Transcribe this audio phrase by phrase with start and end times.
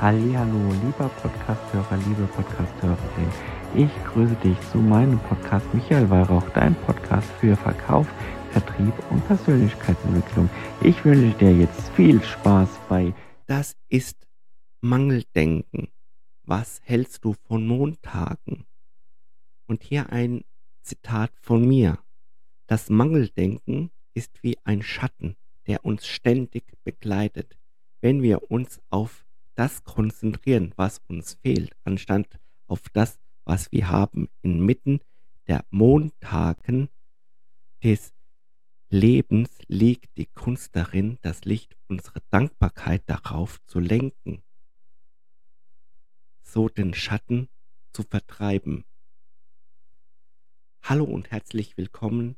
[0.00, 3.32] Hallo, lieber Podcasthörer, liebe Podcasthörerin.
[3.74, 8.06] Ich grüße dich zu meinem Podcast Michael Weihrauch, dein Podcast für Verkauf,
[8.52, 10.48] Vertrieb und Persönlichkeitsentwicklung.
[10.82, 13.12] Ich wünsche dir jetzt viel Spaß bei
[13.46, 14.28] Das ist
[14.80, 15.88] Mangeldenken.
[16.44, 18.66] Was hältst du von Montagen?
[19.66, 20.44] Und hier ein
[20.82, 21.98] Zitat von mir.
[22.68, 25.34] Das Mangeldenken ist wie ein Schatten,
[25.66, 27.58] der uns ständig begleitet.
[28.00, 29.24] Wenn wir uns auf
[29.58, 35.00] das konzentrieren, was uns fehlt, anstatt auf das, was wir haben, inmitten
[35.48, 36.88] der Montagen
[37.82, 38.14] des
[38.88, 44.44] Lebens liegt die Kunst darin, das Licht unserer Dankbarkeit darauf zu lenken,
[46.44, 47.48] so den Schatten
[47.92, 48.84] zu vertreiben.
[50.82, 52.36] Hallo und herzlich willkommen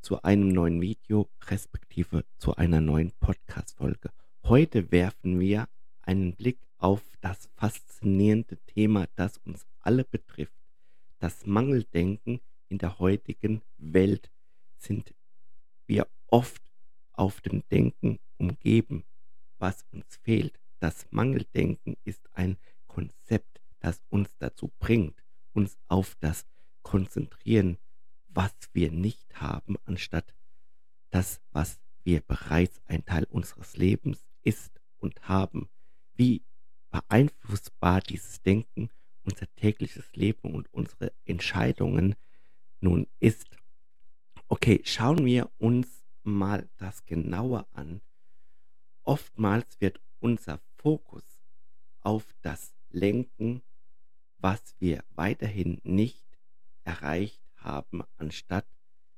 [0.00, 4.10] zu einem neuen Video, respektive zu einer neuen Podcast-Folge.
[4.44, 5.68] Heute werfen wir
[6.08, 10.54] einen Blick auf das faszinierende Thema, das uns alle betrifft.
[11.18, 14.30] Das Mangeldenken in der heutigen Welt
[14.78, 15.14] sind
[15.86, 16.62] wir oft
[17.12, 19.04] auf dem Denken umgeben,
[19.58, 20.58] was uns fehlt.
[20.80, 26.46] Das Mangeldenken ist ein Konzept, das uns dazu bringt, uns auf das
[26.82, 27.76] konzentrieren,
[28.28, 30.34] was wir nicht haben, anstatt
[31.10, 35.68] das, was wir bereits ein Teil unseres Lebens ist und haben
[36.18, 36.42] wie
[36.90, 38.90] beeinflussbar dieses Denken
[39.24, 42.14] unser tägliches Leben und unsere Entscheidungen
[42.80, 43.56] nun ist.
[44.48, 48.00] Okay, schauen wir uns mal das genauer an.
[49.04, 51.24] Oftmals wird unser Fokus
[52.00, 53.62] auf das lenken,
[54.38, 56.24] was wir weiterhin nicht
[56.84, 58.66] erreicht haben, anstatt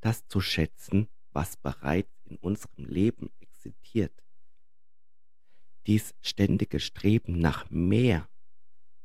[0.00, 4.12] das zu schätzen, was bereits in unserem Leben existiert.
[5.86, 8.28] Dies ständige Streben nach mehr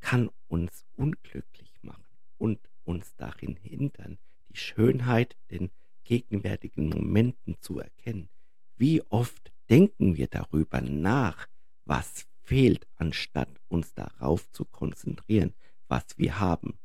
[0.00, 2.04] kann uns unglücklich machen
[2.36, 4.18] und uns darin hindern,
[4.50, 5.70] die Schönheit den
[6.04, 8.28] gegenwärtigen Momenten zu erkennen.
[8.76, 11.46] Wie oft denken wir darüber nach,
[11.84, 15.54] was fehlt, anstatt uns darauf zu konzentrieren,
[15.88, 16.78] was wir haben.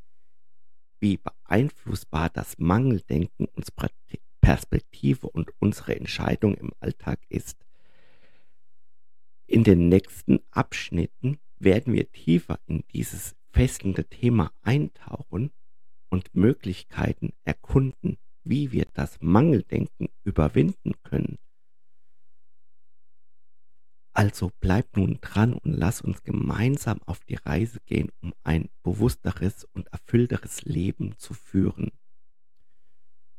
[1.00, 3.90] Wie beeinflussbar das Mangeldenken unsere
[4.42, 7.58] Perspektive und unsere Entscheidung im Alltag ist.
[9.50, 15.50] In den nächsten Abschnitten werden wir tiefer in dieses fesselnde Thema eintauchen
[16.10, 21.40] und Möglichkeiten erkunden, wie wir das Mangeldenken überwinden können.
[24.14, 29.66] Also bleib nun dran und lass uns gemeinsam auf die Reise gehen, um ein bewussteres
[29.74, 31.92] und erfüllteres Leben zu führen.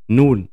[0.09, 0.49] Nun,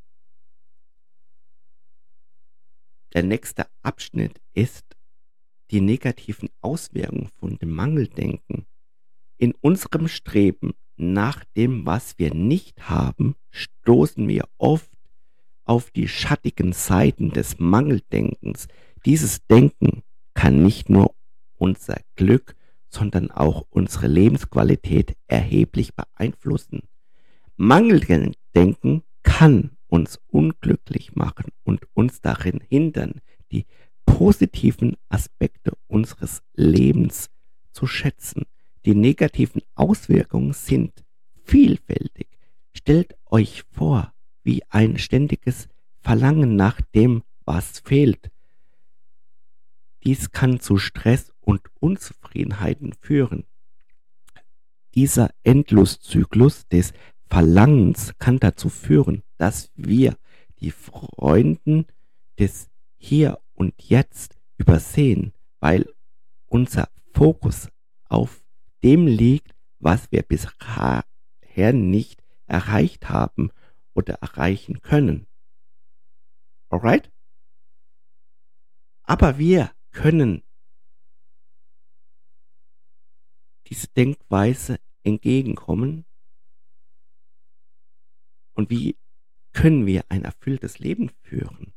[3.15, 4.96] der nächste Abschnitt ist
[5.71, 8.65] die negativen Auswirkungen von dem Mangeldenken.
[9.37, 14.89] In unserem Streben nach dem, was wir nicht haben, stoßen wir oft
[15.65, 18.67] auf die schattigen Seiten des Mangeldenkens.
[19.05, 20.01] Dieses Denken
[20.33, 21.13] kann nicht nur
[21.57, 22.55] unser Glück,
[22.89, 26.83] sondern auch unsere Lebensqualität erheblich beeinflussen.
[27.57, 33.21] Mangeldenken kann uns unglücklich machen und uns darin hindern,
[34.07, 37.29] positiven Aspekte unseres Lebens
[37.71, 38.45] zu schätzen.
[38.85, 41.03] Die negativen Auswirkungen sind
[41.43, 42.27] vielfältig.
[42.73, 44.11] Stellt euch vor,
[44.43, 45.67] wie ein ständiges
[45.99, 48.31] Verlangen nach dem, was fehlt.
[50.03, 53.43] Dies kann zu Stress und Unzufriedenheiten führen.
[54.95, 56.93] Dieser Endloszyklus des
[57.29, 60.17] Verlangens kann dazu führen, dass wir
[60.59, 61.85] die Freunden
[62.39, 65.91] des Hier und Jetzt übersehen, weil
[66.45, 67.69] unser Fokus
[68.07, 68.43] auf
[68.83, 71.03] dem liegt, was wir bisher
[71.73, 73.51] nicht erreicht haben
[73.93, 75.25] oder erreichen können.
[76.69, 77.11] Alright?
[79.03, 80.43] Aber wir können
[83.67, 86.05] diese Denkweise entgegenkommen.
[88.53, 88.97] Und wie
[89.53, 91.73] können wir ein erfülltes Leben führen?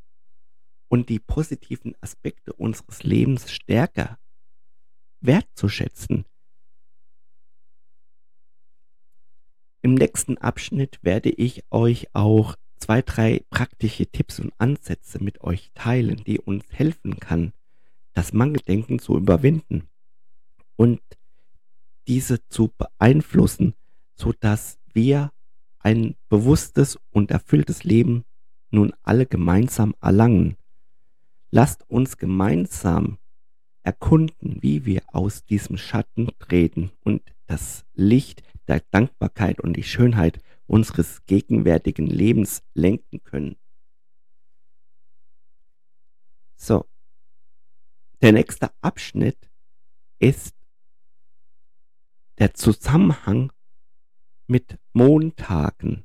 [0.91, 4.19] Und die positiven Aspekte unseres Lebens stärker
[5.21, 6.25] wertzuschätzen.
[9.83, 15.71] Im nächsten Abschnitt werde ich euch auch zwei, drei praktische Tipps und Ansätze mit euch
[15.75, 17.53] teilen, die uns helfen kann,
[18.13, 19.89] das Mangeldenken zu überwinden
[20.75, 21.01] und
[22.09, 23.75] diese zu beeinflussen,
[24.17, 25.31] so dass wir
[25.79, 28.25] ein bewusstes und erfülltes Leben
[28.71, 30.57] nun alle gemeinsam erlangen.
[31.51, 33.19] Lasst uns gemeinsam
[33.83, 40.41] erkunden, wie wir aus diesem Schatten treten und das Licht der Dankbarkeit und die Schönheit
[40.67, 43.57] unseres gegenwärtigen Lebens lenken können.
[46.55, 46.87] So,
[48.21, 49.51] der nächste Abschnitt
[50.21, 50.55] ist
[52.39, 53.53] der Zusammenhang
[54.47, 56.05] mit Montagen.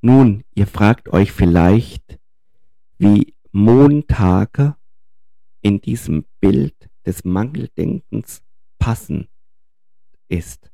[0.00, 2.18] Nun, ihr fragt euch vielleicht,
[3.02, 4.76] wie Montage
[5.60, 8.42] in diesem Bild des Mangeldenkens
[8.78, 9.26] passen
[10.28, 10.70] ist.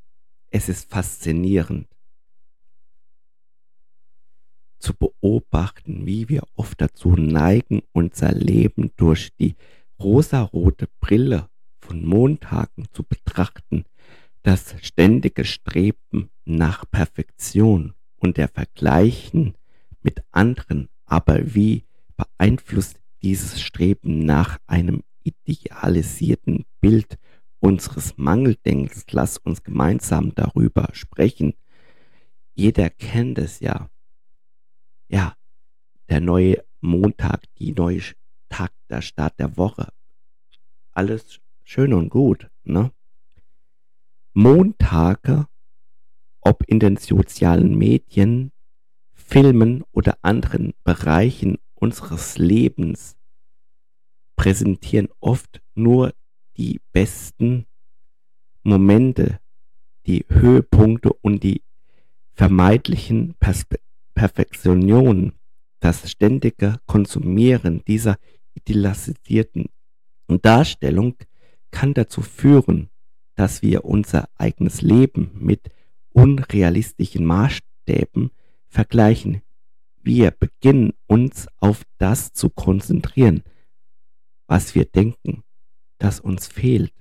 [0.50, 1.88] Es ist faszinierend
[4.78, 9.56] zu beobachten, wie wir oft dazu neigen, unser Leben durch die
[9.98, 11.48] rosarote Brille
[11.80, 13.86] von Montagen zu betrachten,
[14.42, 19.54] das ständige Streben nach Perfektion und der Vergleichen
[20.02, 21.88] mit anderen, aber wie
[22.18, 27.18] beeinflusst dieses Streben nach einem idealisierten Bild
[27.60, 29.06] unseres Mangeldenkens?
[29.10, 31.54] Lass uns gemeinsam darüber sprechen.
[32.54, 33.88] Jeder kennt es ja.
[35.08, 35.34] Ja,
[36.10, 38.02] der neue Montag, die neue
[38.48, 39.92] Tag, der Start der Woche.
[40.92, 42.92] Alles schön und gut, ne?
[44.32, 45.46] Montage,
[46.40, 48.52] ob in den sozialen Medien,
[49.12, 53.16] Filmen oder anderen Bereichen unseres Lebens,
[54.36, 56.14] präsentieren oft nur
[56.56, 57.66] die besten
[58.62, 59.40] Momente,
[60.06, 61.62] die Höhepunkte und die
[62.34, 63.78] vermeidlichen Perspe
[64.14, 65.32] Perfektionen,
[65.78, 68.19] das ständige Konsumieren dieser
[68.54, 69.66] idealisierten
[70.42, 71.14] Darstellung
[71.70, 72.90] kann dazu führen,
[73.36, 75.70] dass wir unser eigenes Leben mit
[76.10, 78.30] unrealistischen Maßstäben
[78.69, 79.42] vergleichen.
[80.10, 83.43] Wir beginnen uns auf das zu konzentrieren,
[84.46, 85.44] was wir denken,
[85.99, 86.94] das uns fehlt,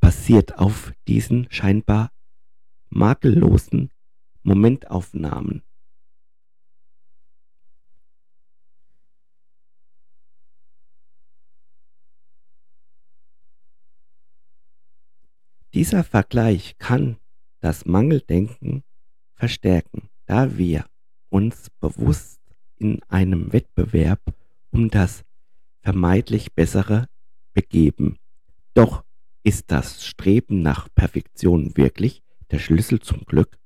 [0.00, 2.10] basiert auf diesen scheinbar
[2.88, 3.90] makellosen
[4.42, 5.62] Momentaufnahmen.
[15.74, 17.18] Dieser Vergleich kann
[17.60, 18.82] das Mangeldenken
[19.34, 20.86] verstärken, da wir
[21.34, 22.40] uns bewusst
[22.78, 24.20] in einem Wettbewerb
[24.70, 25.24] um das
[25.80, 27.08] vermeintlich Bessere
[27.52, 28.18] begeben.
[28.72, 29.02] Doch
[29.42, 32.22] ist das Streben nach Perfektion wirklich
[32.52, 33.58] der Schlüssel zum Glück?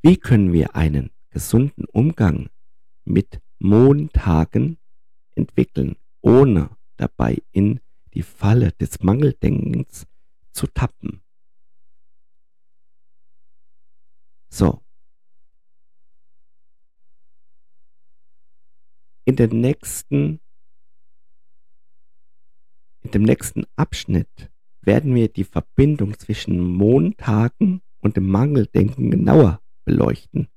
[0.00, 2.48] Wie können wir einen gesunden Umgang
[3.04, 4.78] mit Montagen
[5.34, 7.80] entwickeln, ohne dabei in
[8.14, 10.06] die Falle des Mangeldenkens
[10.52, 11.21] zu tappen.
[14.52, 14.82] So.
[19.24, 20.40] In der nächsten
[23.00, 24.50] in dem nächsten Abschnitt
[24.82, 30.48] werden wir die Verbindung zwischen Montagen und dem Mangeldenken genauer beleuchten.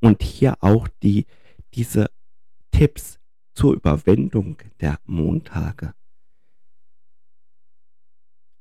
[0.00, 1.26] Und hier auch die,
[1.72, 2.10] diese
[2.70, 3.18] Tipps
[3.54, 5.94] zur Überwindung der Montage.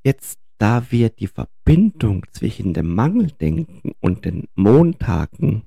[0.03, 5.63] Jetzt, da wir die Verbindung zwischen dem Mangeldenken und den Montagen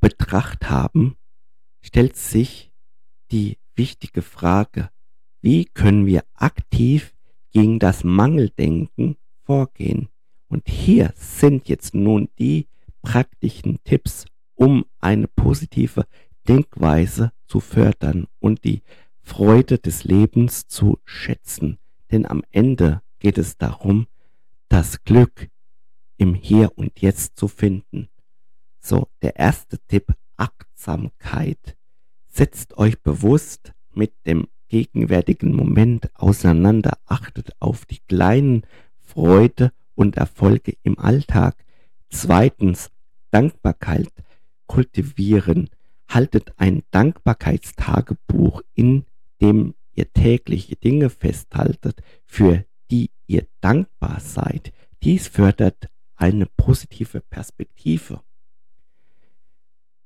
[0.00, 1.16] betrachtet haben,
[1.80, 2.70] stellt sich
[3.30, 4.90] die wichtige Frage,
[5.40, 7.14] wie können wir aktiv
[7.50, 10.08] gegen das Mangeldenken vorgehen?
[10.48, 12.68] Und hier sind jetzt nun die
[13.02, 16.06] praktischen Tipps, um eine positive
[16.48, 18.82] Denkweise zu fördern und die
[19.22, 21.78] Freude des Lebens zu schätzen.
[22.10, 24.06] Denn am Ende geht es darum,
[24.68, 25.48] das Glück
[26.16, 28.06] im Hier und Jetzt zu finden.
[28.78, 31.76] So, der erste Tipp, Achtsamkeit.
[32.28, 38.62] Setzt euch bewusst mit dem gegenwärtigen Moment auseinander, achtet auf die kleinen
[39.00, 41.56] Freude und Erfolge im Alltag.
[42.08, 42.92] Zweitens,
[43.32, 44.12] Dankbarkeit
[44.68, 45.68] kultivieren.
[46.08, 49.04] Haltet ein Dankbarkeitstagebuch, in
[49.40, 54.72] dem ihr tägliche Dinge festhaltet, für die ihr dankbar seid.
[55.02, 58.22] Dies fördert eine positive Perspektive.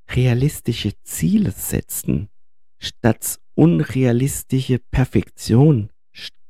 [0.09, 2.29] Realistische Ziele setzen,
[2.79, 5.91] statt unrealistische Perfektion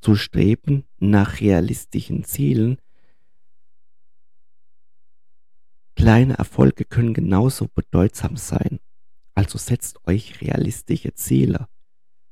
[0.00, 2.78] zu streben nach realistischen Zielen.
[5.94, 8.80] Kleine Erfolge können genauso bedeutsam sein.
[9.34, 11.68] Also setzt euch realistische Ziele,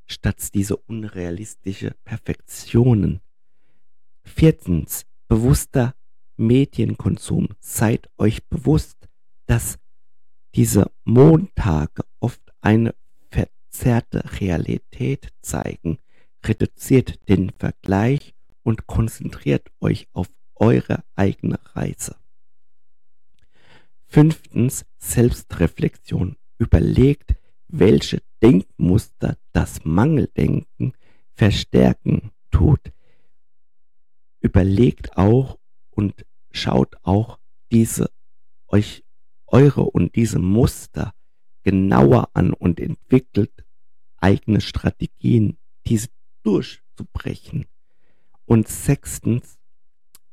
[0.06, 3.20] statt diese unrealistische Perfektionen.
[4.28, 5.94] Viertens, bewusster
[6.36, 7.48] Medienkonsum.
[7.60, 9.08] Seid euch bewusst,
[9.46, 9.78] dass
[10.54, 12.94] diese Montage oft eine
[13.30, 15.98] verzerrte Realität zeigen.
[16.44, 22.16] Reduziert den Vergleich und konzentriert euch auf eure eigene Reise.
[24.06, 26.36] Fünftens Selbstreflexion.
[26.58, 27.34] Überlegt,
[27.68, 30.92] welche Denkmuster das Mangeldenken
[31.34, 32.92] verstärken tut.
[34.40, 35.58] Überlegt auch
[35.90, 37.38] und schaut auch
[37.70, 38.10] diese
[38.68, 39.04] euch
[39.46, 41.14] eure und diese Muster
[41.62, 43.64] genauer an und entwickelt
[44.18, 46.08] eigene Strategien, diese
[46.42, 47.66] durchzubrechen.
[48.44, 49.58] Und sechstens,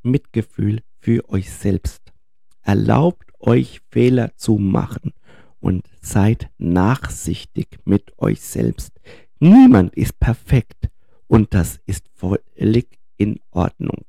[0.02, 2.14] Mitgefühl für euch selbst.
[2.62, 5.14] Erlaubt euch Fehler zu machen
[5.60, 9.00] und seid nachsichtig mit euch selbst.
[9.40, 10.90] Niemand ist perfekt
[11.28, 14.06] und das ist völlig in Ordnung.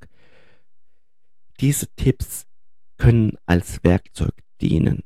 [1.60, 2.46] Diese Tipps
[2.96, 5.02] können als Werkzeug dienen,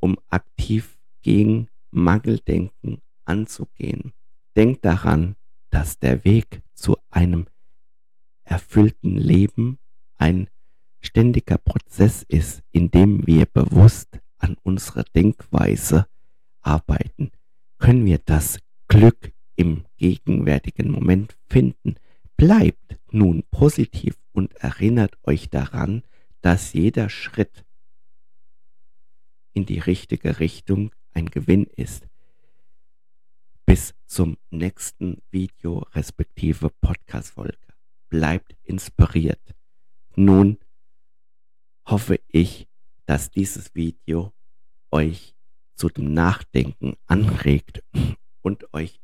[0.00, 4.12] um aktiv gegen Mangeldenken anzugehen.
[4.56, 5.36] Denkt daran,
[5.70, 7.46] dass der Weg zu einem
[8.44, 9.78] erfüllten Leben
[10.18, 10.48] ein
[11.00, 16.06] ständiger Prozess ist, in dem wir bewusst an unserer Denkweise
[16.60, 17.30] arbeiten,
[17.78, 21.96] können wir das Glück im gegenwärtigen Moment finden.
[22.42, 26.02] Bleibt nun positiv und erinnert euch daran,
[26.40, 27.64] dass jeder Schritt
[29.52, 32.08] in die richtige Richtung ein Gewinn ist.
[33.64, 37.56] Bis zum nächsten Video respektive Podcast-Folge.
[38.08, 39.54] Bleibt inspiriert.
[40.16, 40.58] Nun
[41.86, 42.66] hoffe ich,
[43.06, 44.32] dass dieses Video
[44.90, 45.36] euch
[45.76, 47.84] zu dem Nachdenken anregt
[48.42, 49.00] und euch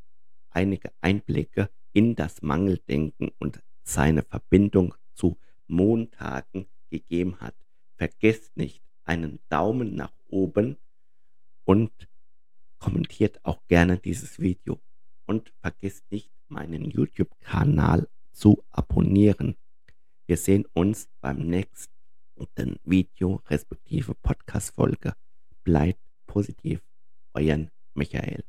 [0.50, 7.54] einige Einblicke in das Mangeldenken und seine Verbindung zu Montagen gegeben hat.
[7.96, 10.76] Vergesst nicht einen Daumen nach oben
[11.64, 11.90] und
[12.78, 14.80] kommentiert auch gerne dieses Video.
[15.26, 19.56] Und vergesst nicht, meinen YouTube-Kanal zu abonnieren.
[20.26, 21.92] Wir sehen uns beim nächsten
[22.84, 25.14] Video respektive Podcast-Folge.
[25.64, 26.80] Bleibt positiv.
[27.34, 28.44] Euer Michael.